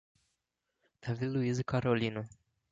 [1.03, 2.27] Davi Luiz e Carolina